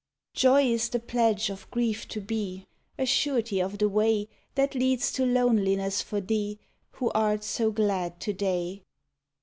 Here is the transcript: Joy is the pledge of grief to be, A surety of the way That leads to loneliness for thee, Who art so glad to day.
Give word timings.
Joy 0.33 0.63
is 0.63 0.89
the 0.89 0.99
pledge 0.99 1.51
of 1.51 1.69
grief 1.69 2.07
to 2.07 2.19
be, 2.19 2.65
A 2.97 3.05
surety 3.05 3.59
of 3.59 3.77
the 3.77 3.87
way 3.87 4.29
That 4.55 4.73
leads 4.73 5.11
to 5.11 5.25
loneliness 5.27 6.01
for 6.01 6.19
thee, 6.19 6.57
Who 6.93 7.11
art 7.11 7.43
so 7.43 7.69
glad 7.69 8.19
to 8.21 8.33
day. 8.33 8.81